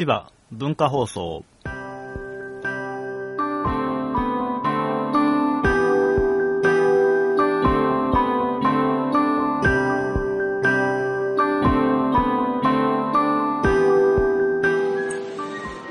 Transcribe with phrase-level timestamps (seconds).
[0.00, 1.44] 千葉文化放送。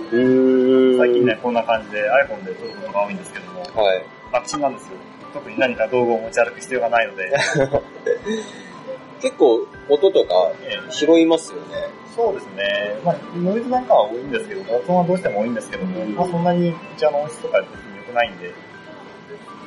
[0.10, 4.04] 最近ね、こんな感じで iPhone で撮ることが多いんですけども、はい。
[4.34, 4.98] 楽ちんなんですよ。
[5.36, 7.30] 特に何か道具を持ち歩く必要がないので、
[9.22, 12.00] 結構、音とかええ拾いますよね。
[12.16, 12.98] そうですね。
[13.06, 18.54] まあ、ノイズなんかは多いんですけど、雑音はどうしても多いんですけども、まあそんなにうちはの音質とか別に良くないんで、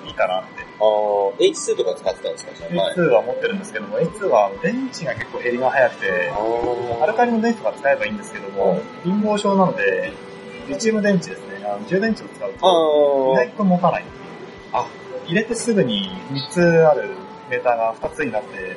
[0.06, 0.64] いいかなって。
[0.80, 2.94] あー、H2 とか使ってたんですかじゃあ前。
[2.94, 6.32] H2 は持ってるんですけども、H2 は電池が結構減りが早くて、
[7.02, 10.12] アルカリの電池とか使えばいいんですけども、貧乏症なので、
[10.68, 13.50] リチウム電池ですね、あの充電池を使うあと、意外ー。
[13.56, 14.04] と持たない。
[14.72, 14.86] あ、
[15.26, 17.08] 入れてすぐに3つある
[17.50, 18.76] メーターが2つになって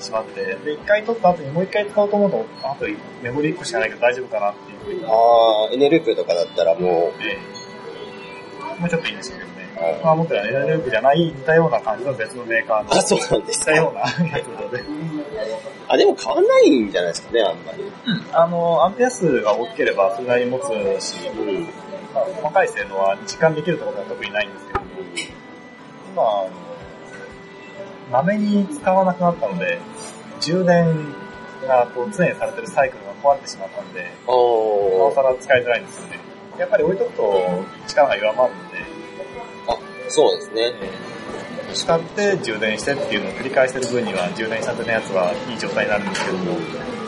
[0.00, 2.86] しまって、で、1回取った後にもう1回使おうと思うと、あと
[3.22, 7.66] メモリ1個しかないけど大丈夫かなっていうふうに、あー、エネループとかだったらもええ
[8.80, 9.56] もうちょっといいんですけどね。
[9.76, 13.72] う、まあ、持ってるエネループじゃない似たような感じの別のメーカーの、あ、そうなんですか。
[13.72, 14.84] 似たようなやつなので、
[15.88, 17.84] あ、でも変わんないんじゃないですかね、あんまり。
[18.32, 21.64] あの、アンペア数が大きければそれなりに持つし、うん。
[22.14, 24.86] まあ、細かい性能は実感できるところは特にないんですけども、
[26.12, 26.50] 今、あの、
[28.10, 29.80] まめに使わなくなったので、
[30.40, 30.86] 充電
[31.66, 36.18] がこう常にされてるサイクルが壊れてしまったんで、なおあさら使いづらいんですよね。
[36.58, 39.72] やっぱり置いとくと力が弱まるんで、ー。
[39.72, 40.72] あ、そうですね。
[41.74, 46.56] 使って充電してっていうのを繰り返してる分には充電したてのやつはいい状態になるんですけども、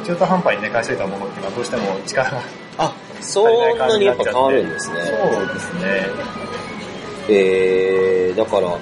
[0.04, 2.42] 中途半端に寝かしてたものっていうのはどうしても力が
[2.78, 4.96] あ、そんなにやっぱ変わるんですね。
[5.00, 6.06] そうですね。
[7.30, 8.78] えー、だから、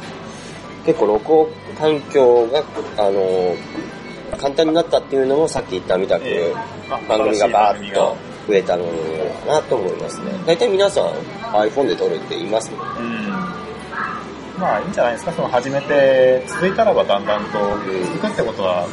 [0.85, 1.49] 結構録音
[1.79, 2.63] 環境が、
[2.97, 3.55] あの、
[4.39, 6.55] 簡単になったっていうのもさっき言ったみたく、ええ
[6.89, 10.33] まあ番組がバーッと増えたのかなと思いますね。
[10.47, 11.05] 大体皆さん
[11.53, 12.77] iPhone で撮るって言いますね。
[12.99, 13.29] うん。
[14.59, 17.59] まあいいんじゃないですか、その始めて続いたらばだんだんと
[18.13, 18.87] 続くってことは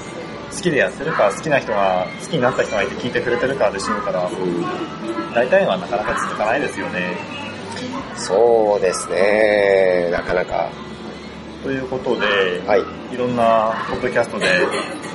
[0.56, 7.18] 好きでやってるか、好きな人が、好きになった人がいて聞いてくれてるからでしょうから、うん、大体はなかなか続かないですよね。
[8.16, 10.70] そうですね、なかなか。
[11.64, 13.16] ということで、はい。
[13.16, 14.46] いろんなポッドキャストで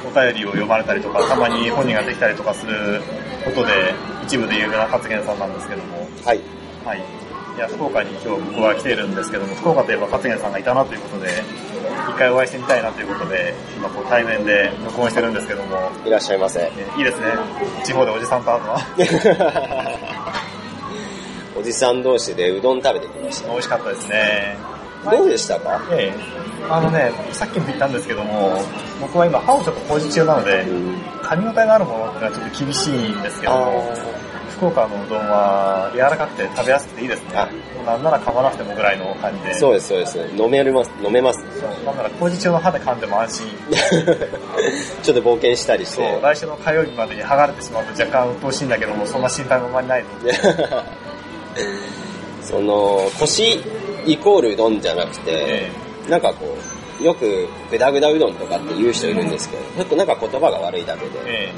[0.01, 3.03] お便りを読まれたりとか、たまに本人ができたりとかする
[3.45, 3.95] ことで、
[4.25, 6.41] 一部で有名な勝元さんなんですけども、はい。
[6.85, 7.05] はい。
[7.57, 11.29] いや、福岡に今日僕は来ているんですけども、福岡といえば勝元さんがいたなということで、
[12.09, 16.61] 一回お会いしてみたいなということで、今こう対面で録音してるんですけども、いらっしゃいませ。
[16.61, 17.27] えいいですね。
[17.85, 18.81] 地方でおじさんと会うのは
[21.59, 23.51] おじさん同士でうどん食べてきました。
[23.51, 24.57] 美味しかったですね。
[25.05, 25.81] どうでしたか？
[25.93, 26.39] ええ。
[26.71, 28.59] あのね、さっきも言ったんですけども、
[29.01, 30.95] 僕は今歯をちょっと工事中なので、うん。
[31.23, 33.93] 噛み応えのあるものってのはちょっと厳しいんですけども、
[34.51, 37.49] 福岡のうどんは柔らかくて食べやすくていいですねあ。
[37.87, 39.55] なんなら噛まなくてもぐらいの感じで。
[39.55, 40.19] そうです、そうです。
[40.37, 41.41] 飲めます、飲めます。
[41.61, 43.47] そうなんなら工事中の歯で噛んでも安心。
[45.03, 46.21] ちょっと冒険したりしそう、て。
[46.21, 50.33] 来週の火曜日までに剥がれてしまうと若干鬱陶しいんだけども、そんな心配もあまりないので。
[52.43, 53.61] その、腰
[54.13, 55.71] イコールうどんじゃなくてえ、
[56.11, 56.57] なんかこ
[57.01, 61.53] う、よくグダグダうどんとかって言う人いるんですけど、よくなんか言葉が悪いだけで、え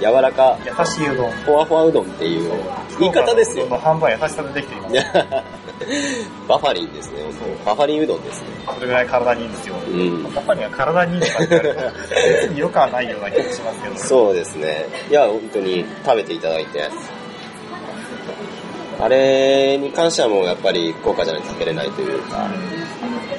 [0.00, 1.30] 柔らか、え優しいうどん。
[1.30, 2.50] ふわふわうどんっていう
[2.98, 4.94] 言い方ですよの半分は優しさでできています。
[6.48, 7.22] バファリンですね、
[7.64, 8.46] バファリンうどんですね。
[8.74, 9.74] それぐらい体にいいんですよ。
[9.88, 10.22] うん。
[10.34, 11.82] やっぱり体にいいのかって言われると、
[12.42, 13.96] 別に良くはないような気がしますけど。
[13.96, 14.86] そうですね。
[15.10, 16.88] いや、本当に食べていただいて。
[19.00, 22.46] あれに関してはもうやっぱり福岡じゃないと食べれないというか。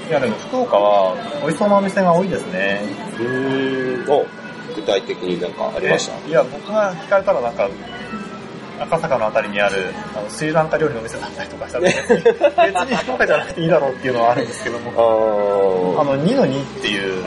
[0.09, 2.81] いやでも福岡は美味しそうなお店が多いですね。
[3.19, 4.12] うーん。
[4.12, 4.25] お、
[4.75, 6.13] 具体的になんかありました？
[6.28, 7.69] えいや、僕が聞かれたらなんか、
[8.83, 12.35] 赤坂のあたりにあるあのスリランカ料理のお店だったりとかしたら、別に別
[12.91, 14.91] に福岡じゃなくていいだろうっていうのはあるんですけども、
[15.97, 17.23] ああの、2の2っていう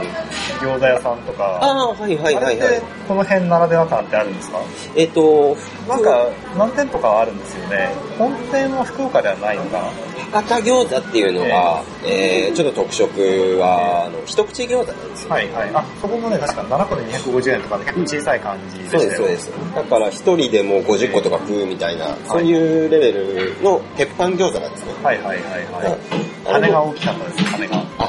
[0.60, 2.82] 餃子屋さんとか、ああ、はいはいはいはい。
[3.08, 4.58] この辺ならでは感ってあるんですか？
[4.94, 5.56] えっ、と、
[5.88, 7.90] なんか、何店舗かはあるんですよね。
[8.18, 9.84] 本店は福岡ではないのかな
[10.32, 15.30] 博多餃子っていうのが、えー、ちょっと特色は、あの、一口餃子なんですよ。
[15.30, 15.70] はいはい。
[15.74, 19.02] あ、そこもね、確か7個で250円とかで結構小さい感じでしたよ。
[19.02, 19.74] そうです、そうです。
[19.74, 24.92] だから一人でも50個とか食うみたいな、そういうレベルの鉄板餃子なんですね。
[25.02, 26.52] はいはいはいはい。
[26.52, 27.84] 羽が大きかったです、羽が。
[27.98, 28.08] あ、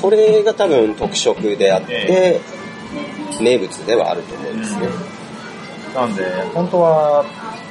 [0.00, 2.40] それが多分特色であって、え
[3.40, 4.88] 名物ではあると思うんですね。
[5.94, 6.24] なんで、
[6.54, 7.24] 本当は、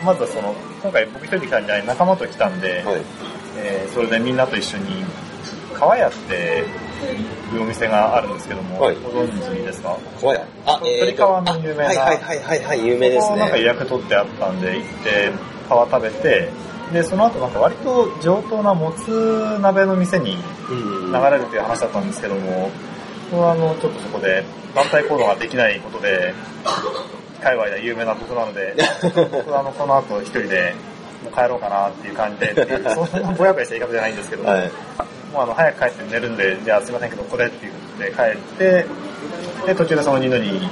[0.03, 3.01] まずはその、今回僕一人で来たんじゃない仲間と来たんで、はい。
[3.61, 5.03] えーそれでみんなと一緒に、
[5.73, 6.63] 川屋って
[7.53, 9.97] いうお店があるんですけども、はいご存知ですか？
[10.21, 10.41] 怖い。
[10.65, 13.67] あ、鳥川の有名なはいはいはいはいはい、有名ですここなんか予ね。
[13.69, 15.31] 約取ってあったんで、行って、
[15.67, 16.49] 皮食べて、
[16.93, 20.37] で、その後なんか割と上等なもつ鍋の店に
[20.69, 20.73] う
[21.09, 22.69] ん流れるという話だったんですけども、
[23.33, 24.43] あの、ちょっとそこで
[24.75, 26.33] 団体行動ができないことで、
[27.41, 28.75] 界隈で有名なことなので、
[29.31, 30.73] 僕はあの、この後一人で、
[31.23, 32.53] もう帰ろうかなっていう感じで、
[32.93, 34.71] そんなぼやぼやした言い方じゃないんですけども、はい。
[35.33, 38.85] もうあの、早く帰って寝るんで、じゃあすいませんけど、これっていうことで帰って、
[39.65, 40.69] で、途中でその二度に、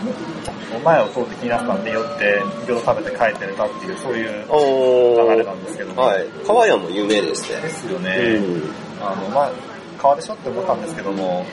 [0.84, 6.04] 前を通って気になったんで寄って、餃子食べて帰って寝たっていう、そういうお流れなんですけども。
[6.04, 6.26] はい。
[6.46, 7.70] 川屋も有名ですでね。
[7.70, 8.16] すよね。
[8.18, 8.64] うん。
[9.02, 9.52] あの、まあ、
[9.98, 11.46] 川でしょって思ったんですけども、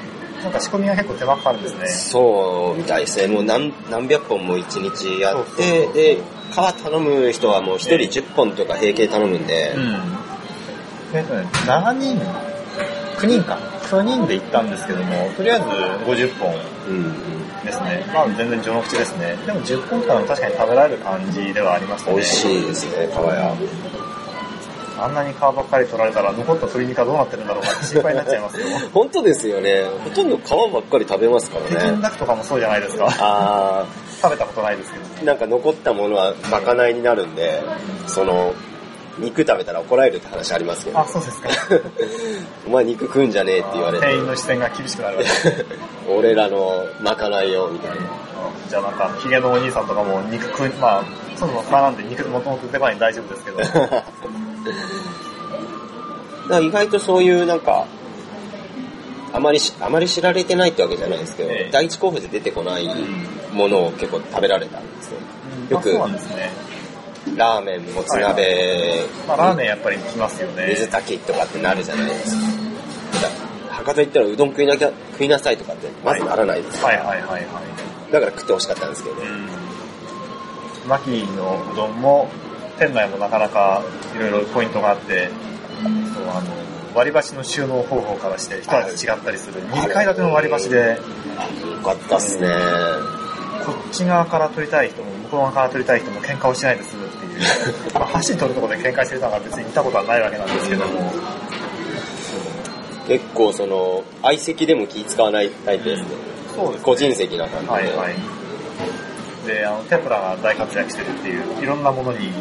[0.43, 1.89] なんか仕込みが結構手間かかるんですね。
[1.89, 3.33] そうみたいですね。
[3.33, 6.19] もう何何百本も一日やって、で、
[6.53, 11.19] 皮頼む人はもう一人10本とか平気で頼むんで、うん。
[11.19, 12.21] えっとね、7人、
[13.19, 13.59] 9人か。
[13.85, 16.55] 9人で行ったんですけども、とりあえず50本
[16.89, 17.13] うん。
[17.65, 18.05] ですね。
[18.13, 19.37] まあ全然序の口ですね。
[19.47, 22.17] でも10本からも確かに食べられる感じではありましたね。
[22.17, 23.55] 美味しいですね、川屋。
[24.97, 28.67] あんなに皮ばっかり取られたら残った鶏肉はどうなってるんだろうか心配になっちゃいますよ。
[28.95, 29.85] 本当ですよね。
[30.05, 32.03] ほとんど皮ばっかり食べますから北京ね。
[32.03, 33.09] ダックとかもそうじゃないですか。
[33.19, 33.85] あ
[34.25, 35.05] 食べたことないですけど。
[35.05, 37.63] ー、なんか残ったものはまかないになるんで、
[38.07, 38.55] その、
[39.19, 41.07] 肉食べたら怒られるって話ありますけどあ、。
[41.07, 41.49] そうですか。
[42.67, 45.29] お前肉食うんじゃねえって言われて店、員の視線が厳しくなるわけ。
[46.13, 47.97] 俺らのまかないよ、みたいな。
[48.69, 51.05] じゃあなんか、ヒゲのお兄さんとかも肉食い、まあ、
[51.37, 53.59] そもそもまなんで肉もともと出番に大丈夫ですけど。
[56.49, 57.87] だ意外とそういうなんか、
[59.35, 62.89] あまりし、あまり知られてないってわけじゃないですけど、ええ第一候補で出てこない
[63.53, 65.19] ものを結構食べられたんですよ。
[65.71, 65.93] よく。
[67.37, 70.67] ラーメン、もつ鍋、まあ、ラーメンやっぱり来ますよね。
[70.69, 72.43] 水炊きとかってなるじゃないですか。
[73.23, 76.85] だ博多行ったらうどん食いなきゃ、食いなさいとかってまずならないです。
[76.85, 77.45] はいはいはいはい。
[78.13, 79.17] だから食ってほしかったんですけど。
[79.17, 79.49] うん。
[80.87, 82.29] マキのうどんも、
[82.79, 83.83] 店内もなかなか
[84.15, 85.29] いろいろポイントがあって、
[85.83, 86.64] そうあの
[86.95, 89.61] 割り箸の収納方法からして一味違ったりする。
[89.69, 92.49] 2階建ての割り箸で、よかったっすね。
[93.67, 97.41] こっち側から取りたい人も、向こう側から取りたい人も喧嘩をしないでするっていう。
[97.99, 101.13] まあ、箸取るところで喧嘩してるのが別に見たことはないわけなんですけども。
[103.09, 106.07] 結構その、相席でも気使わないタイプですね。
[106.55, 107.73] そうです個人席な感じで。
[107.73, 109.47] はいはい。
[109.47, 112.33] で、あの、テンプラが大活躍してるっていう、いろんなものに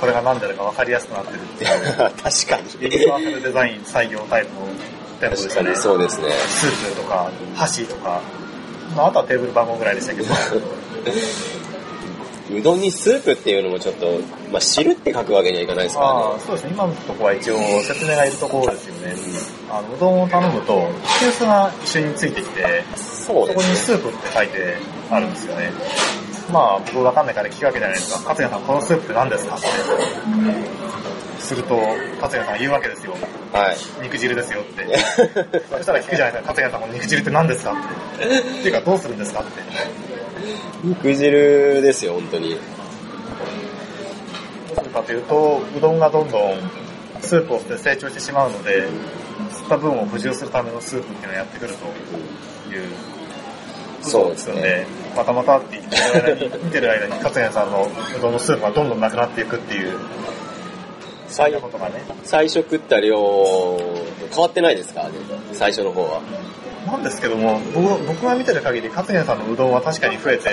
[0.00, 1.70] これが何であるか分かりやすくなってるっていう、
[2.22, 2.82] 確かに。
[2.82, 4.60] ユニバーサルデザイン採用タイプの
[5.20, 5.76] 店舗でしたね。
[5.76, 6.30] そうですね。
[6.48, 8.20] スープとか、箸とか、
[8.96, 10.28] まあ、あとはテーブル番号ぐらいでしたけど、
[12.50, 14.06] うどんにスープっていうのもちょっと、
[14.50, 16.40] まあ、汁って書くわけにはいかないですからあ。
[16.40, 16.70] そうですね。
[16.72, 19.14] 今のところは一応説明がいるところですよね。
[19.70, 20.88] あの、うどんを頼むと、
[21.20, 23.76] 急須が一緒についてきて、そうそこに。
[23.76, 24.76] スープって書いて
[25.10, 25.70] あるんですよね。
[26.52, 28.30] まあ、僕わかんないから聞くわけじゃないですか。
[28.30, 29.66] 勝也さん、このスープって何ですかって。
[31.40, 31.76] すると、
[32.20, 33.14] 勝也さんが言うわけですよ。
[33.52, 33.76] はい。
[34.02, 34.86] 肉汁ですよって。
[35.70, 36.52] そしたら聞くじゃないですか。
[36.52, 37.74] 勝也さんも肉汁って何ですかっ
[38.18, 38.24] て。
[38.26, 38.28] っ
[38.62, 39.50] ていうか、どうするんですかって。
[40.82, 42.50] 肉汁ですよ、本当に。
[42.50, 42.56] ど
[44.72, 46.54] うするかというと、うどんがどんどん
[47.20, 48.88] スープを吸って成長してしまうので、
[49.50, 52.84] 吸った分を補充するためのスープっていうのをやってくるという。
[54.00, 54.86] そうですね。
[55.18, 55.96] またまたって言って
[56.30, 57.86] る間に、見てる間に勝也さんの
[58.16, 59.98] うどんのスープがどんどんなくなっていくっていう、
[61.26, 62.02] 最いうことがね。
[62.24, 63.16] 最初食った量、
[64.32, 65.10] 変わってないですかね
[65.52, 66.20] 最初の方は。
[66.86, 70.48] なんですけども、僕僕が見てる限り、勝也さんのうどんは確かに増えて、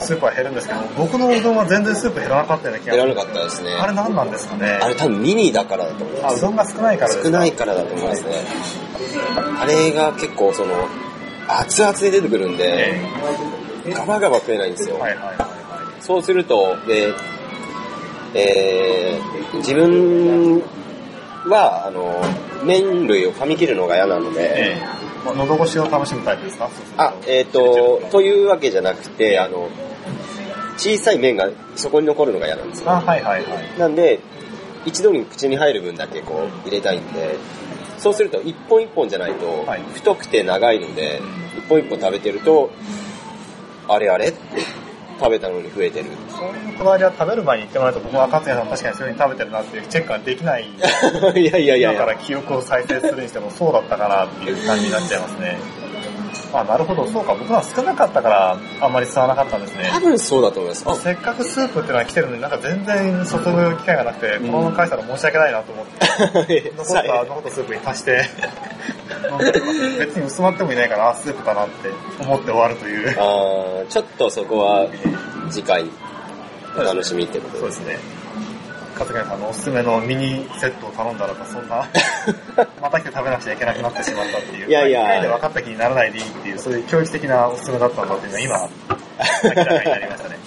[0.00, 3.70] スープは減るんですけど、僕のうどんは全然スープ減らなかったような気が減らなかったですね。
[3.74, 4.78] あれ何なんですかね？
[4.82, 6.38] あれ多分ミニだからだと思いあ、ます。
[6.38, 7.24] うどんが少ないからですか？
[7.26, 8.30] 少ないからだと思いますね。
[9.60, 10.74] あれが結構その、
[11.46, 13.00] 熱々で出てくるんで、え
[13.94, 14.98] ガバガバ食えないんですよ。
[14.98, 15.48] はいはいはいは
[16.00, 17.12] そうすると、で、
[18.34, 20.62] えー、自分
[21.48, 22.20] は、あの、
[22.64, 24.34] 麺類を噛み切るのが嫌なのい。
[24.34, 24.82] で、え
[25.24, 26.70] 喉越しを楽しむタイプですか？
[26.96, 29.68] あ、えっ、と、というわけじゃなくて、あの、
[30.76, 32.90] 小さい麺がそこに残るのが嫌なんですよ。
[32.90, 33.78] あ、はいはいはい。
[33.78, 34.20] なんで、
[34.86, 37.36] 一度に口に入る分だけこう入れたいんで、
[37.98, 41.20] そうすると一本一本じゃないとはい、太くて長いので、
[41.58, 42.70] 一本一本食べてると、
[43.88, 44.38] あれあれって
[45.18, 46.10] 食べたのに増えてる。
[46.30, 50.66] そういうこだわりは食べる前に言ってもらうと、僕は勝也さん確かにそういう風に食べてるなっていうチェックができない。
[51.40, 52.18] いやいやいやいだからや。
[52.18, 55.56] 記憶を再生するにしてもそうだったかなっていう感じになっちゃいますね。
[56.52, 57.34] あ、なるほど、そうか。
[57.34, 60.00] 僕は少なかったから、あんまり伝わらなかったんですね多。
[60.00, 60.84] 分そうだと思います。
[60.88, 68.24] あせっかくスープっていうのが来てるのになんか全然注ぐ機会がなくて、このまま返したら申し訳ないなと思って、 残った、残ったスープに足して、
[69.98, 71.90] 別に薄まってもいないから、あ、スープかなって
[72.20, 73.16] 思って終わるという。
[73.18, 74.86] あーちょっとそこは
[75.50, 75.84] 次回
[76.76, 77.58] お楽しみってことで。
[77.60, 78.17] そうですすね。
[78.98, 81.86] 勝谷さんのおすすめのミニセットを頼んだらば、そんな、
[82.82, 84.68] また来て食べなくちゃいけなくなってしまったっていう。
[84.68, 88.68] いやいや一回で分かった気にならないでいいっていう、そういう教育的なおすすめだったんだっていうのは
[89.44, 90.38] 今、明らかになりましたね。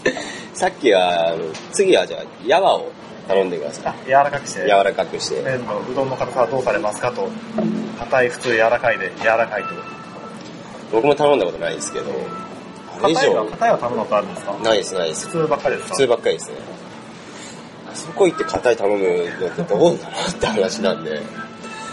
[0.53, 1.38] さっきは、あの
[1.72, 2.91] 次はじゃあ、ヤワを
[3.27, 4.63] 頼んでくださあ、柔らかくしてい。
[4.63, 5.41] 柔、らかくして。
[5.41, 7.29] 麺のうどんの硬さはどうされますかと、
[8.00, 9.70] 硬い普通柔らかいで柔らかいと。
[10.91, 12.05] 僕も頼んだことないですけど、
[13.01, 14.53] 硬いは、上、硬いは頼むことあるんですか？
[14.62, 15.25] ないですないです。
[15.27, 15.96] 普通ばっかりですか？
[15.96, 16.55] 普通ばっかりですね。
[18.01, 21.22] あそこ行って硬い頼むのってどうなのって話なんで、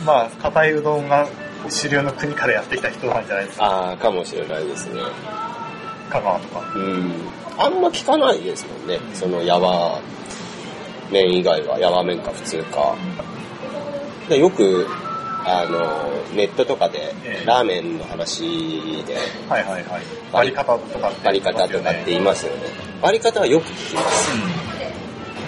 [0.07, 1.29] まあ、硬いうどんが
[1.69, 3.65] 主流の国からやってきた人なんじゃないですか。
[3.65, 5.00] ああ、かもしれないですね。
[6.09, 6.73] 香川とか。
[6.75, 7.12] うん。
[7.59, 8.99] あんま聞かないですもんね。
[9.15, 10.00] そのやわ
[11.11, 12.95] 麺以外は、やわ麺か普通か。
[14.29, 14.87] でよく、
[15.45, 18.43] あの、ネットとかでええ、ラーメンの話
[19.07, 19.17] で、
[19.49, 20.03] はいはいはい。
[20.33, 22.62] 割り方とかって割り方とかって言いますよね。
[23.03, 24.33] 割り方はよく聞きます。
[24.33, 24.78] うん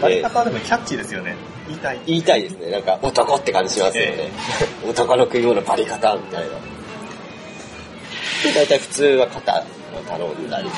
[0.01, 1.37] 割り方はでもキャッチーですよね。
[1.69, 2.01] 言いたい。
[2.07, 2.71] 言いたいですね。
[2.71, 4.31] なんか、男って感じしますよね。
[4.89, 6.49] 男の食い物バリ方みたいな。
[6.49, 6.55] で、
[8.55, 9.65] 大体普通は肩を
[10.09, 10.71] 頼んだり。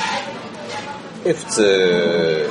[1.25, 2.51] で、普通、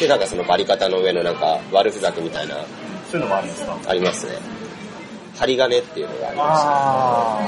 [0.00, 2.56] で、なんかそのバリ方の上のなんか悪ふざけみたいな、
[3.10, 3.76] そういうのもあるんですか？
[3.86, 4.32] ありますね。
[5.38, 7.38] 針金っていうのがありまあ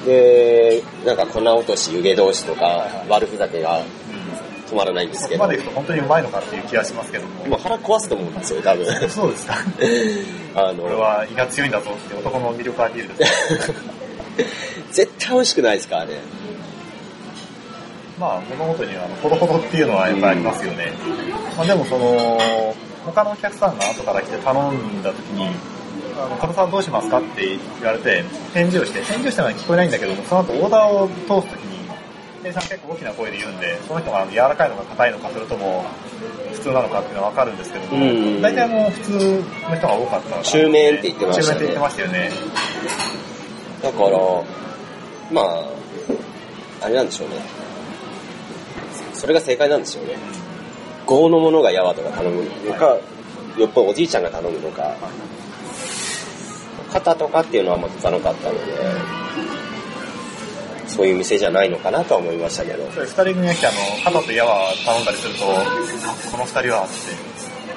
[0.00, 0.06] して。
[0.06, 3.82] で、なんか粉落とし、湯気通しとか悪ふざけが
[4.66, 7.46] 止まらないんですけどそこま、でいくと本当にうまいのかっていう気がしますけども。
[7.46, 9.10] もう腹壊すと思うんですよ、多分。
[9.10, 9.54] そうですか。
[10.54, 13.72] あこれの、は胃が強いんだぞって男の魅力アピールです。
[14.92, 16.20] 絶対美味しくないですからね。
[18.18, 20.92] まあ、物事には、ほどほどっていうのはやっぱりありますよね。
[21.56, 22.40] まあでもその、
[23.04, 25.50] 他のお客さんが後から来て頼んだ時に、
[26.16, 31.65] あの、加藤さんどうしますかって言われて、返事をして、返事をしたのは聞こえないんだけども、その後オーダーを通す時に、
[32.46, 35.84] 店員さん結構大きな声で言うんで、その人が柔らかいのか硬いのか、それとも
[36.52, 39.12] 普通なのかっていうのはわかるんですけども、うん大体もう普通
[39.68, 42.30] の人が多かったの中麺って言ってましたね中麺って言ってましたよね。
[43.82, 44.10] だから、
[45.32, 47.36] まあ、あれなんでしょうね。
[49.12, 50.16] それが正解なんでしょうね。
[51.06, 52.96] 豪のものがやわとか頼むのか、
[53.58, 54.96] よっぽどおじいちゃんが頼むのか、
[56.92, 59.25] 肩とかっていうのはあんま聞かなかったので、
[60.96, 62.90] そういう店じゃないのかなとは思いましたけど。
[62.90, 65.64] それ二人組が来て、あの、肩と矢は頼んだりすると、あ
[66.32, 66.94] この二人はって、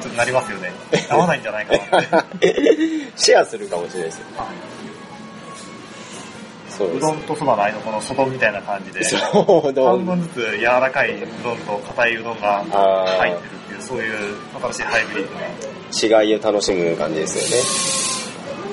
[0.01, 0.71] ちょっとなりますよね。
[1.09, 1.77] 合わないんじゃないか
[2.11, 2.55] なって。
[3.17, 4.23] シェアするかもしれないですよ。
[6.79, 12.63] そうですうどんとそばの間のこの外みたいな感じで、半分ずつ柔らかいうどんと硬いうどんが
[13.19, 14.35] 入ってるっていう、そういう
[14.71, 16.21] 新しいハイブリッドな。
[16.21, 18.29] 違いを楽しむ感じです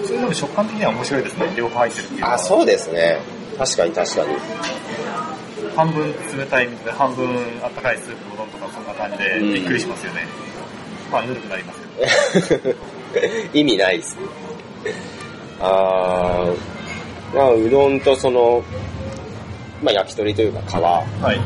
[0.06, 1.52] それでも食感的には面白いですね。
[1.56, 2.24] 両方入ってるっていう。
[2.24, 3.18] あ、そうですね。
[3.58, 4.28] 確かに確かに。
[5.74, 7.26] 半分冷たい水で、半分
[7.62, 10.26] あったかいスープうどんとかそんな感じで、うんびっくりしますよね。
[11.10, 11.80] まあ、ぬるくなります
[12.48, 12.74] けど。
[13.54, 14.22] 意味ないですね。
[15.60, 18.62] あー、まあ、うどんとその、
[19.82, 21.40] まあ、焼き鳥というかはい。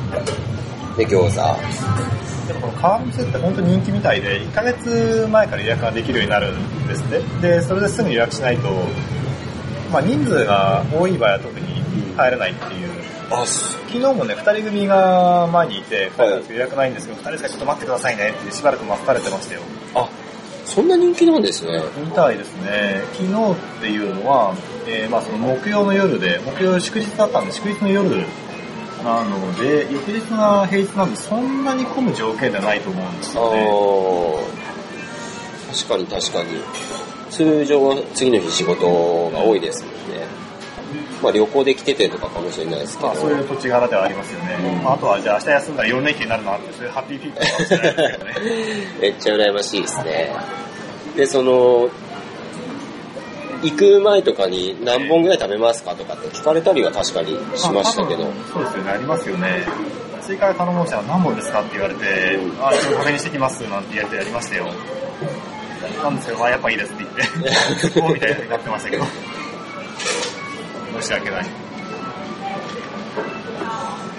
[0.94, 2.46] 皮で餃子。
[2.46, 7.06] でもこの川の店って本当に人気みたいで、1ヶ月前から予約ができるようになるんですっ
[7.40, 7.48] て。
[7.48, 8.68] で、それですぐ予約しないと、
[9.92, 11.69] まあ人数が多い場合は特に
[12.16, 12.88] 入れないっていう。
[13.30, 19.60] あ、昨日もね、2人組が前にいて、2人なんですけど予約ないんですけど、2人ですからちょっと待ってくださいねってしばらく待たれてましたよ。
[19.94, 20.08] あ、
[20.64, 21.82] そんな人気なんですね。
[22.04, 23.02] みたいですね。
[23.14, 24.54] 昨日っていうのは、
[24.86, 28.24] えーまあその木曜の夜で、木曜祝日だったんで、祝日の夜
[29.04, 33.66] なので、翌日が平日なんで、そんなに混む条件ではないと思うんですあよね。
[35.70, 36.60] ー、確かに確かに。
[37.30, 39.99] 通常は次の日仕事が多いですもんね。
[41.22, 43.08] まあ旅行で来ててとかかもしれないですけど。
[43.08, 44.56] まあそういう土地柄ではありますよね。
[44.76, 48.34] うんまあ、あとはじゃあ明日休んだら4連休になるなって、そういうハッピーかもしれないですけどね。
[49.00, 50.36] めっちゃ羨ましいですね。
[51.16, 51.88] で、その、
[53.62, 58.24] 行く前とかに何本ぐらい食べますかとかって聞かれたりは確かにしましたけど。
[58.52, 59.66] そうですよね、ありますよね。
[60.22, 64.66] 追加で頼もうしたら何本ですかって言われて、うんあ、ちょっと確認してきますなんてやりとやりましたよ。
[66.02, 69.04] なんですけど、まあやっぱいいですって言って、 こうみたいになってましたけど。
[71.00, 71.46] 申し訳ない。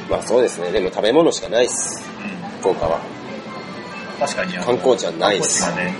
[0.10, 0.72] まあそうですね。
[0.72, 2.04] でも食べ物しかないっす。
[2.24, 2.60] うん。
[2.60, 3.00] 福岡は。
[4.20, 5.94] 確かに観光地はないっすね。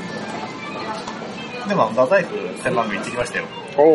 [1.68, 3.46] でも、太宰府千万宮行ってきましたよ。
[3.78, 3.86] おー、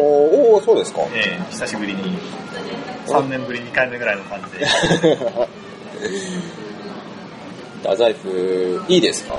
[0.57, 1.01] おーそうですか。
[1.15, 2.19] ええ久しぶりに。
[3.07, 4.67] 3年ぶり2回目ぐらいの感じで。
[7.83, 9.37] 太宰府、いいですか？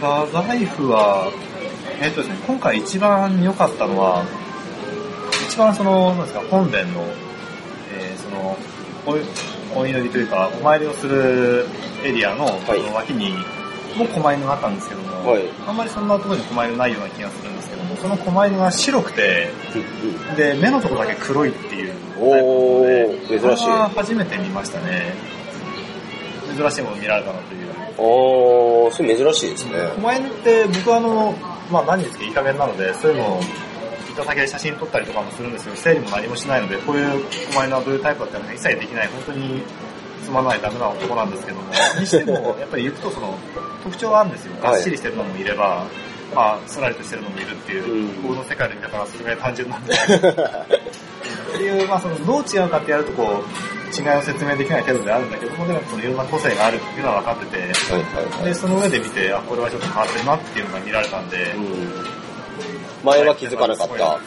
[0.00, 1.30] 太宰府は、
[2.00, 4.24] えっとですね、今回一番良かったのは、
[5.52, 7.04] 一番その、なんですか、本殿の、
[7.92, 8.56] えーその、
[9.74, 11.66] おお祈りというか、お参りをする
[12.02, 13.32] エリアの,、の脇に
[13.94, 19.50] も狛犬があったんですけども、はいあんまりそんなところに狛犬ないような気がするんですけども、その狛犬が白くて、
[20.38, 22.82] で、目のところだけ黒いっていうタイプの
[23.28, 25.12] で珍しい初めて見ましたね。
[26.56, 27.68] 珍しいもの見られたなという。
[27.98, 29.72] おー、それ珍しいですね。
[29.96, 31.34] 狛犬って僕はあの、
[31.70, 33.40] まあ何につけいい加減なので、そういうのを
[34.12, 39.62] 板先で写真撮ったりとかもするんですけど、整理も何もしないので、こういう狛犬はどういうタイプだったのか一切できない、本当に
[40.24, 41.64] つまらないダメな男なんですけども、
[41.98, 43.38] にしても、やっぱり行くとその
[43.84, 44.52] 特徴があるんですよ。
[44.62, 45.84] はいがっしりしてるのもいれば、
[46.34, 50.34] まあ、すらりとしてるのもいるっていう、うんこの世界で見方がすごい単純なんですけど、っ
[51.52, 58.44] ていう、まあその、どう違うかってやるとこう、違いを説明できない程度であるんだけども、でもそのいろんな個性があるっていうのは分かってて、はいはいはい。
[58.46, 62.21] で、その上で見て、あ、これはちょっと変わってるなっていうのが見られたんで、うん
[63.04, 64.18] 前は気づかなかった。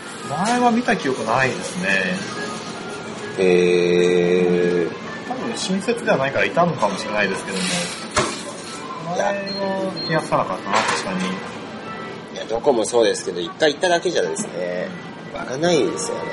[0.48, 1.90] 前は見た記憶ないですね。
[3.38, 7.64] えー、多分親切ではないからいたのかもしれないですけども、
[9.18, 11.20] 前は気がつかなかったな、確かに。
[12.36, 14.90] いや、どこもそうですけど、一回行っただけじゃですね、
[15.34, 16.24] わかんないですよね。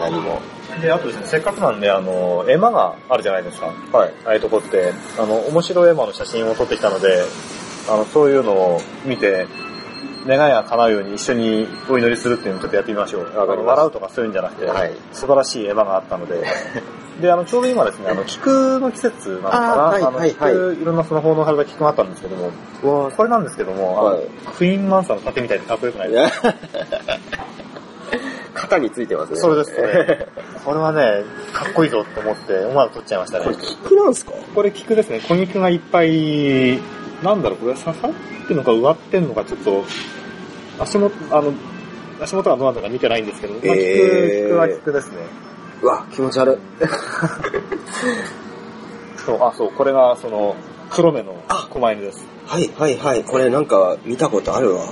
[0.00, 0.40] 何も。
[0.80, 3.66] で、あとですね、せっかくなんで、あの、絵馬があるじゃないですか。
[3.92, 4.12] はい。
[4.24, 7.24] ああいうとこって、あの、面白い絵馬の写真を撮ってきたので、
[7.88, 9.46] あの、そういうのを見て、
[10.26, 13.32] 願いが叶うように一緒にお祈りするっていうのをちょっとやってみましょう。
[13.34, 14.92] 笑うとかそういうんじゃなくて、はい。
[15.12, 16.44] 素晴らしい絵馬があったので、
[17.20, 19.72] で、あの、ちょうど今ですね、あの、菊の季節なのかな？
[19.88, 20.54] あーはいあの、はい菊、はい。
[20.84, 24.24] ろんなその奉納された菊があったんですけども、わこれなんですけども、あのはい。
[24.56, 26.48] クイーンマンサーの盾みたいでかっこよくないいですか？
[26.48, 26.54] や。
[28.54, 29.38] 肩についてますね。
[29.38, 30.28] それです、それ。
[30.64, 33.44] これはね、かっこいいぞって思って、思わず撮っちゃいましたね。
[33.44, 34.32] これ、菊なんすか？
[34.54, 35.20] これ菊ですね。
[35.26, 36.78] 小肉がいっぱい、
[37.22, 38.12] なんだろう、これ刺さっ
[38.48, 39.84] てんのか植わってんのかちょっと、
[40.78, 41.52] 足元、あの、
[42.20, 45.16] 足元がどうなのか見てないんですけど、まあ、菊、えー菊は菊ですね。
[45.82, 46.58] うわ、気持ち悪い。
[49.24, 50.56] そう、あ、そう、これがその、
[50.90, 51.34] 黒目の
[51.70, 52.26] 狛犬です。
[52.46, 53.22] はいはいはい。
[53.24, 54.82] これなんか見たことあるわ。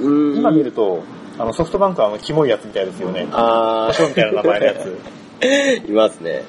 [0.00, 0.38] うーん。
[0.38, 1.02] 今見ると、
[1.38, 3.28] あの、ソフトバンクはあの、キモいやつみたいですよね。
[3.32, 4.98] あ胡椒みたいな名前のやつ。
[5.40, 5.40] ー。
[5.88, 6.42] いますね。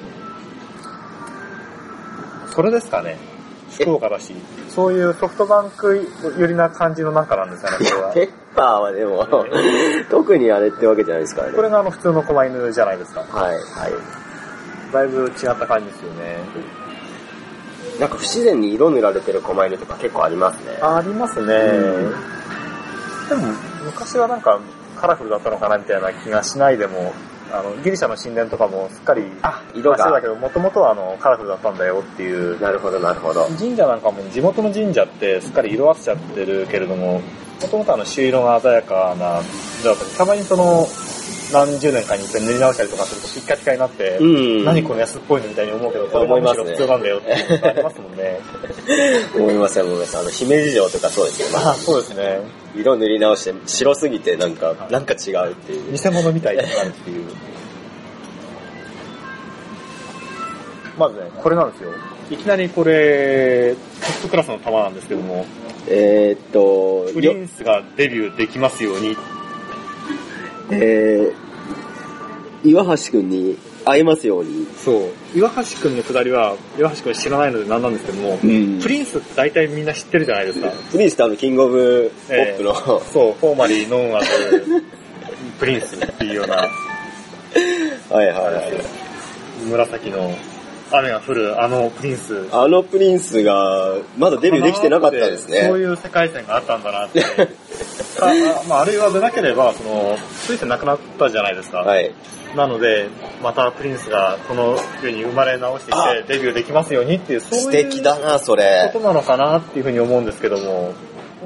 [2.60, 3.16] それですかね。
[3.70, 4.34] 福岡だし。
[4.68, 6.06] そういうソフトバンク
[6.38, 8.12] 寄りな感じのなんかなんですかね、これは。
[8.12, 9.26] ペッパーはでも、
[10.10, 11.54] 特にあれってわけじゃないですからね。
[11.54, 13.20] これがあの普通の狛犬じゃないですか。
[13.20, 13.62] はいはい。
[14.92, 16.36] だいぶ違った感じですよね。
[17.98, 20.78] なんか不自然に色塗られてる狛犬とか結構ありますね。
[20.82, 21.54] ありますね。
[21.54, 22.14] うん
[23.30, 23.54] でも、
[23.86, 24.60] 昔はなんか
[25.00, 27.14] カラフルだったのかなみたいな気がしないでも、
[27.52, 32.60] あの、ギリシャの神殿とかもすっかり、あ色がだけど、もともとはあの、カラフルだったんだよっていう。
[32.60, 33.46] なるほどなるほど。
[33.58, 37.20] 神社なんかも地元の神社ってすっかり色あせちゃってるけれども、
[37.60, 39.42] もともとあの朱色が鮮やかな
[40.16, 40.86] たまにその、
[41.52, 48.40] 何十年かに一遍塗り直したりとかするとピッカピカになって、うん何この安っぽいのみたいに思うけど、これがむしろ普通なんだよっていうのがありますもんね。
[49.36, 50.18] 思います思います。
[50.18, 51.64] あの、姫路城とかそうですよね。
[51.64, 52.40] まあそうですね。
[52.74, 55.96] 色塗り直して白すぎてなんか、なんか違うっていう。
[55.96, 57.26] 偽物みたいになるっていう。
[60.98, 61.90] まずね、これなんですよ。
[62.30, 65.46] いきなりこれ、トップクラスの玉なんですけども、
[65.88, 69.16] えー、っと、よプリンスがデビューできますように。
[70.72, 73.58] えー、岩橋くんに
[73.90, 74.66] 会えますように。
[74.76, 75.38] そう。
[75.38, 80.70] 岩橋くんのくだりは、岩橋くん知らないので何なんですけども、んプリンスって大体みんな知ってるじゃないですか。
[80.90, 82.74] プリンスってあの、キングオブポップの、
[83.12, 84.28] そう、 formerly known as
[85.58, 86.64] プリンスっていうような、は
[88.12, 89.66] いはいはい。
[89.66, 90.34] 紫の
[90.92, 92.48] 雨が降るあのプリンス。
[92.52, 95.66] あのプリンスが、まだデビューできてなかったですね。
[95.68, 97.22] そういう世界線があったんだなって。
[98.26, 101.78] ああまあ、あるいはでなければ、その、ついてなくなったじゃないですか。
[101.78, 102.12] はい。
[102.56, 103.08] なので、
[103.42, 108.98] またプリンスがこの世に生まれ直してきあて、デビューできますようにっていう、そう素いう敵だな、それこ。
[108.98, 110.94] となのかなっていうふうに思うんですけども。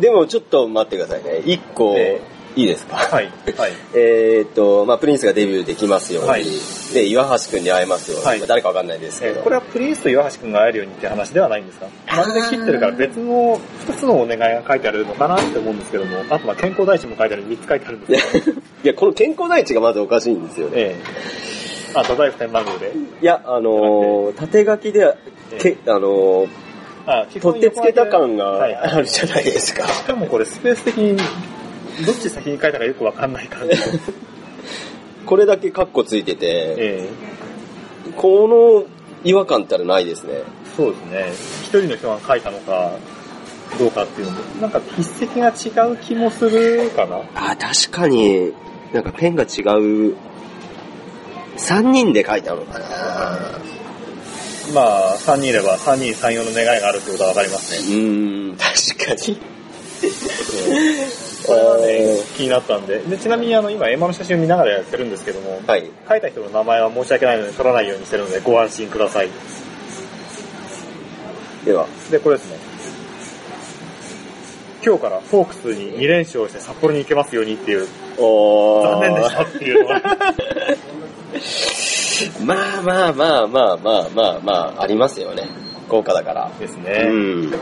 [0.01, 1.43] でもちょっと待ってくださいね。
[1.45, 2.21] 一個、え
[2.57, 2.97] いいですか？
[2.97, 3.25] はい。
[3.57, 3.73] はい。
[3.95, 6.29] えーっと、まあプリンスがデビューできますように。
[6.31, 6.45] はい
[6.95, 8.27] で、岩橋くんに会えますように。
[8.27, 9.33] はいまあ誰かわかんないですけど。
[9.33, 11.87] えーこれはプリンスと岩橋くんが会えるようにって話ではないんですか？
[12.17, 20.73] まるで切ってるから別の二つのお願いが書いてあるのかなって思うんですけども、あとは健康第一も書いてある三つ書いてあるんですけど、 いや、この健康第一がまずおかしいんですよね。
[20.77, 21.35] ええ
[21.97, 22.93] あ、太宰府天満宮で？
[23.23, 25.15] いや、あのー、縦書きで、
[25.61, 26.49] けあのー、
[27.07, 29.87] あ、基取ってつけた感があるじゃないですか。
[29.87, 31.17] しかもこれスペース的に、
[32.05, 33.77] どっち先に書いたかよくわかんない感じ。
[35.27, 37.35] これだけカッコついてて、ええ
[38.17, 38.85] この
[39.25, 40.43] 違和感ったらないですね。
[40.77, 41.33] そうですね。
[41.63, 42.93] 一人の人が書いたのか、
[43.79, 48.53] どうかっていうのも、なんか筆跡が違う気もするかなあ、確かに、
[48.93, 50.15] なんかペンが違う。
[51.57, 52.87] 3人で書いたのかな。
[54.75, 57.97] まあ、3人いれば3人3、4の願いがあるってことはわかりますね。
[57.97, 59.41] うーん、確かに。
[61.47, 63.01] これはね、気になったんで。
[63.01, 65.91] でちなみにあの、今、エマの写真を見ながらやってるんですけども、はい。
[66.09, 69.29] 書いた人の名前は申し訳ないので取らないようにしてるのでご安心ください。
[71.65, 72.59] では、で、これですね。
[74.85, 80.03] 今日からフォークスに2連勝して札幌に行けますようにっていう、お残念でしたっていうのが。
[82.45, 85.49] まあまあまあまあまあまあまあ、ありますよね。
[85.89, 86.51] 豪華だから。
[86.59, 87.05] ですうね。
[87.05, 87.53] ん。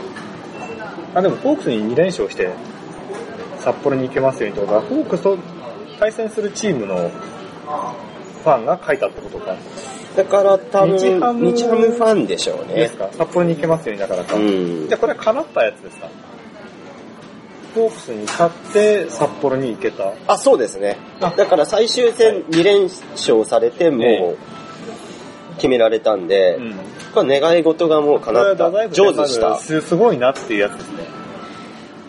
[1.15, 2.49] あ、でもホークスに2連勝して
[3.63, 5.37] 札幌に行けますよってことは、ホークスと
[5.99, 7.09] 対戦するチームの
[8.43, 9.55] ファンが書いたってことか。
[10.15, 12.95] だから多分、日ハム日ハムファンでしょうねです。
[12.95, 13.09] か？
[13.13, 14.35] 札幌に行けますようにだからか。
[14.35, 16.09] うんじゃあこれは叶ったやつですか？
[17.73, 20.13] ホークスに勝って札幌に行けた。
[20.27, 21.33] あ、そうですねあ。
[21.35, 24.37] だから最終戦2連勝されて、もう、
[25.55, 26.75] 決められたんで、ん。
[27.15, 28.69] これ願い事がもう叶った。
[28.69, 29.55] 成就した。
[29.57, 30.97] すすごいなっていうやつですね。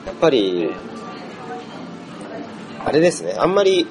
[0.07, 0.71] やっぱり、
[2.85, 3.87] あれですね、あんまり、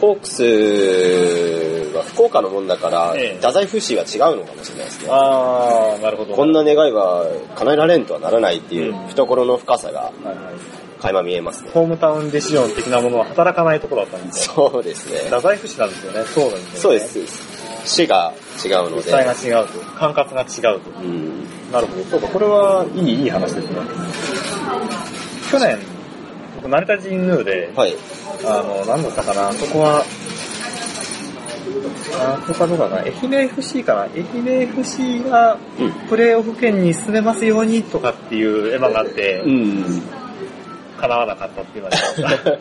[0.00, 5.08] ホークスは福岡のもんだから、ええ太宰府市は違うのかもしれないですね。
[5.10, 6.34] あー、なるほど。
[6.34, 7.26] こんな願いは
[7.56, 10.12] 叶えられんとはならないっていううん懐の深さが。
[11.00, 11.70] 垣間見えますね。
[11.72, 14.70] ホームタウンディシジョン的なものは働かないところだったんですよ。
[14.72, 15.20] そうですね。
[15.30, 16.24] 太宰府市なんですよね。
[16.24, 16.80] そうなんですよ、ね。
[16.80, 17.48] そうです。
[17.84, 18.32] 市が
[18.64, 19.48] 違うの実態がで。
[19.48, 19.78] 違うと。
[19.96, 20.90] 管轄が違うと。
[20.90, 21.44] うん。
[21.72, 22.04] なるほど。
[22.04, 23.76] そうか、これはいい、いい話ですね。
[25.52, 25.97] 去年、僕、
[26.62, 27.94] 成田神宮で、はい。
[28.44, 30.04] あの、なんだったかな、そこは、
[32.20, 35.92] あそこはどうかな、愛媛 FC かな、愛媛 FC がうん。
[36.08, 40.02] プレーオフ圏に進めますようにとかっていう絵馬があって、うん。
[40.98, 42.58] 叶わなかったっていうのがありました。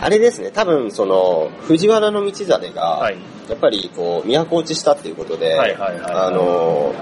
[0.06, 3.16] あれですね、多分その、藤原道真が、はい。
[3.48, 6.94] やっぱりこう、都落ちしたっていうことで、はいはいはいあの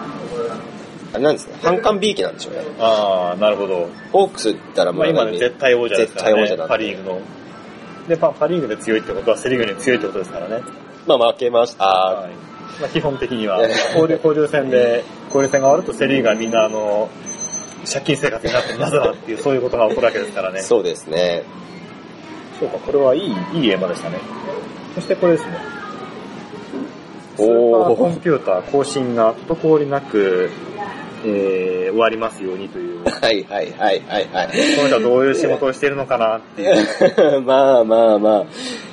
[1.15, 2.61] あれなんですね、反感 B 期なんでしょうね。
[2.81, 3.89] ああ、なるほど。
[4.11, 6.43] ホークスったらもうまあ今ね、絶対王者ですからね。
[6.43, 7.21] 絶対王者なんでパリーグの。
[8.09, 10.65] で、パパリーグで強いってことはセリーグに強いってことですからね。
[11.07, 11.85] まあ負けました。
[11.85, 12.33] はい。
[12.81, 13.61] まあ基本的には、
[13.95, 17.09] 交流、交流戦で、交流戦が終わるとセリーグがみんなあの、
[17.91, 20.63] 借金生活になってなぜだっていう、そういうことが起こるわけですからね。
[20.63, 21.45] そうですね。
[22.59, 24.19] そうか、これはいい、いい絵馬でしたね。
[24.97, 25.59] そしてこれですね。
[27.37, 27.97] スーパー。
[27.97, 30.51] コンピューター更新が滞りなく、
[31.27, 33.03] えー、終わりますようにという。
[33.09, 34.49] はいはいはいはいはい。
[34.77, 37.41] この人はどういう仕事をしているのかなっていう。
[37.43, 38.45] まあまあまあ、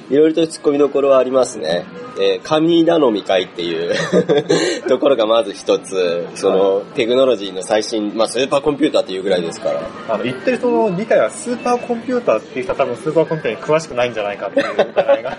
[0.09, 1.85] いろいろと突っ込みどころはありますね。
[2.19, 3.93] えー、神頼み会っていう
[4.87, 9.81] ところがまず一つ、その、テクノロジーの最新、まあスーパーコンピューターっていうぐらいですから。
[10.09, 15.37] あの、言ってる人の理解はスーパーコンピューターっていう人は多分スーパーコンピューターに詳しくないんじゃないかっていう疑いが。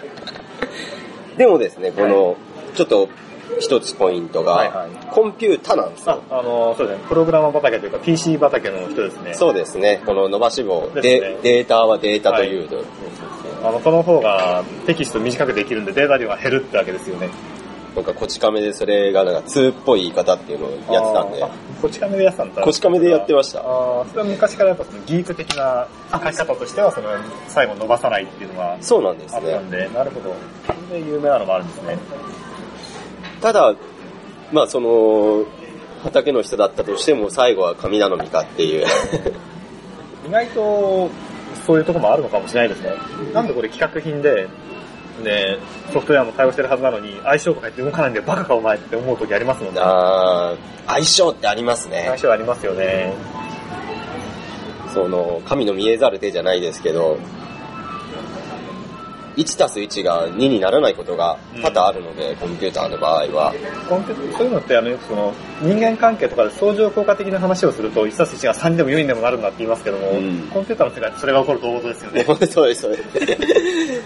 [1.36, 2.36] でもですね、この、
[2.74, 3.08] ちょっと
[3.60, 6.22] 一つポイントが、はいはいコンピュータなんですよ。
[6.30, 9.34] あ、あの、そうですね、プログラマー畑というか PC 畑の人ですね。
[9.34, 12.82] そうですね、この伸ばし棒、でねデータはデータというと、
[13.62, 17.28] あの、この方がテキスト短くできるんでデータ量が減るってわけですよね。
[17.94, 21.50] なんかこち亀でそれがなんか2っぽい言い方っていうのをやってたんであ、
[21.82, 22.62] こち亀でやってたんだ。
[22.62, 23.60] こち亀でやってました。
[23.60, 27.10] ああ、それは昔からやっぱそのギーク的な書き方としては、その
[27.48, 29.70] 最後伸ばさないっていうのがそうなんですねあったん。
[29.70, 30.34] で、なるほど。
[30.66, 31.98] それで有名なのもあるんですね。
[33.42, 33.74] ただ、
[34.52, 35.44] まあその、
[36.02, 38.86] 畑の人だったとしても最後は神頼みかっていう。
[40.26, 41.10] 意外と
[41.66, 42.92] そういうところもあるのかもしれないですね。
[43.32, 44.48] なんでこれ企画品で、
[45.22, 45.58] ね、
[45.92, 49.80] ソフトウェアも対応してるはずなのに、相性とか言って動かないんでバカかお前って思う時ありますもんね。
[49.82, 52.18] あー相性ってありますね相。
[52.18, 53.12] 性ありますよね。
[54.92, 57.18] その、神の見えざる手じゃないですけど、
[59.36, 63.54] 1たす1が2にならないことが多々あるので、コンピューターの場合は。
[63.88, 72.24] コンピュータそういうのって、あの、その、人間関係とかで相乗効果的な話をすると、1たす1が3でも4にでもなるんだって言いますけども、うんコンピューターの世界ってそれが起こると大事ですよね。
[72.46, 73.08] そうです、そうです。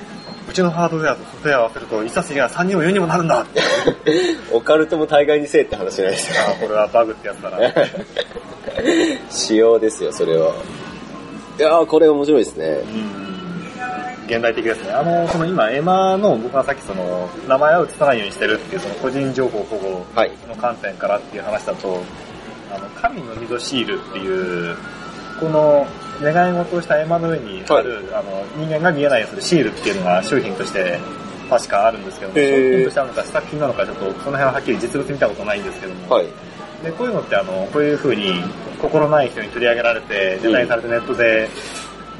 [0.48, 3.60] うちのハードウェアとソフトウェアを合わせると、1たす1が3にも4にもなるんだって。
[4.52, 6.50] オカルトも大概にせえって話じゃないですか。
[6.50, 7.58] あこれはバグってやつだな。
[9.28, 10.52] 仕様ですよ、それは。
[11.58, 12.66] いやー、これ面白いですね。
[13.20, 13.25] うん
[14.26, 14.92] 現代的ですね。
[14.92, 20.32] あの、その今、エマの僕がさっきその、名前を映さないようにしてるっていうその個人情報保護はい。
[20.48, 22.02] の観点からっていう話だと、
[22.74, 24.76] あの、神の溝シールっていう、
[25.40, 25.86] この
[26.22, 30.98] 願い事をしたエマの上にある、あの、人間が見えないようにするシールっていうのが商品として
[31.50, 36.26] 確かあるんですけども、商品としてあるのか試作品なのかちょっとその辺ははっきり実物見たことないんですけども、はい。
[36.82, 38.42] で、こういうのってあの、こういう風に
[38.80, 41.48] 心ない人に取り上げられて、デザインされてネットで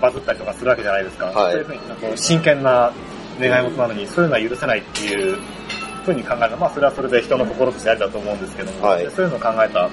[0.01, 1.27] バズったりとかするわけじゃないですか。
[1.27, 2.93] はいそういうふうにこう真剣な
[3.41, 5.39] 願い事なのに、そういうのは許せないっていう
[6.05, 9.89] ふうに考えるまあそれはそれで人の心としてありだと思うんですけども、はいでそういうのを考えた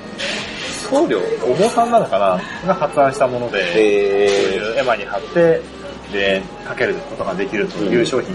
[0.89, 2.67] 僧侶、お坊さんなのかな？
[2.67, 5.61] が発案したもので、そうえいう絵馬に貼って、
[6.11, 8.31] で、かけることができるという商品、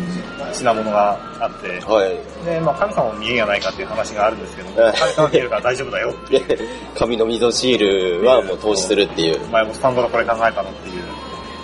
[0.53, 2.19] 品物があって、ー、はい。
[2.45, 6.47] で、まあ神様も見えんやないかっていう話があるんですけども、は い神様見えるから大丈夫だよっていう。
[6.49, 6.59] で、
[6.97, 9.41] 紙の溝シールはもう投資するっていう。
[9.51, 11.03] 前もスタンドのこれ考えたのっていう、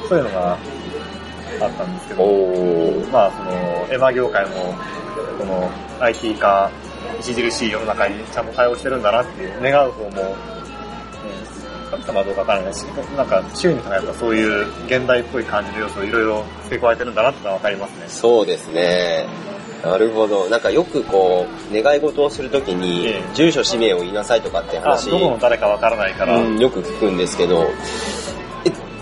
[0.09, 0.59] そういうのが
[1.61, 2.25] あったんですけど。
[3.12, 3.51] まあその、
[3.93, 4.75] エヴァ業界も、
[5.38, 6.71] この IT 化、
[7.21, 10.55] 著しい世の中にちゃんと対応してるんだなっていう、願う方も、えー
[11.95, 12.83] 神様はどうかわからないし、
[13.17, 18.05] なんか周囲に考えたらそういう現代っぽい感じの要素をいろいろ付け加えてるんだなってのはわかりますね。
[18.09, 19.27] そうですね。
[19.85, 20.49] なるほど。
[20.49, 27.67] なんかよくこう、願い事をするときにええ、住所氏名を言いなさいとかってあ、話、どこの誰かわからないから、うんよく聞くんですけど、え、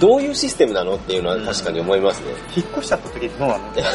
[0.03, 2.33] どういうシステムなのっていうのは確かに思いますね。
[2.57, 3.71] 引っ越しちゃった時ってどうなの？
[3.71, 3.89] ってね。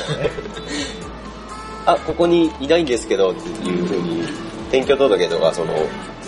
[1.86, 4.22] あ、ここにいないんですけどっていうふうに、
[4.70, 5.74] 転居届とかその、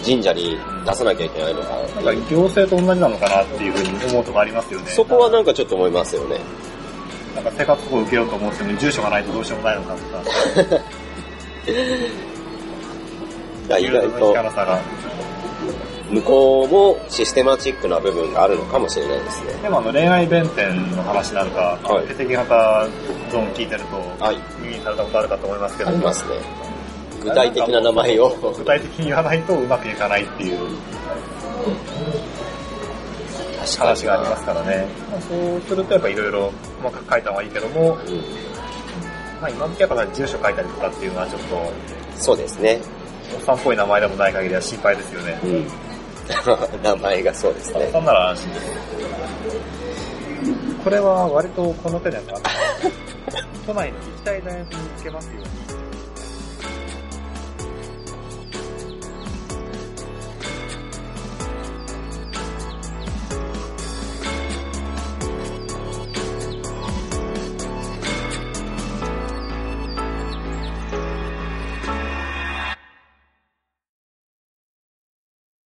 [0.03, 1.69] 神社に出さなきゃいけないのか。
[1.77, 4.87] なんか行政と同じなのかなっていうふうに思うとこありますよね。
[4.89, 6.37] そこはなんかちょっと思いますよね。
[7.35, 10.75] なんか生活保護受けようと思っても住所がないとどうしようもないのかとか、
[13.69, 14.77] いや意外と力さが。
[16.11, 19.53] 向こうもシステマチックな部分があるのかもしれないですね。
[19.61, 22.87] でもあの恋愛弁天の話なんか、はい血液型
[23.31, 26.35] ゾーン聞いてると、はい耳にされたことあるかと思いますけどありますね。
[27.21, 28.53] 具体的な名前を。
[28.57, 30.59] 具体的に言わないとうまくいかないっていう
[33.77, 34.87] 話がありますからね。
[35.11, 38.23] まあ、そうするとやっぱいろいろ細かく書いた方がいいけども、うん
[39.41, 41.71] まあ今時やっぱ住所書いたりとかっていうのはちょっと、
[42.17, 42.79] そうですね。
[43.35, 45.39] おっさんっぽい名前でもない限りは心配ですよね。
[45.43, 45.88] うん。
[46.83, 47.99] 名前がそうですねそ。
[47.99, 48.65] んなら安心です。
[50.83, 52.33] これは割とこの手でやった
[53.65, 55.68] 都内の行きたい大学に行けますように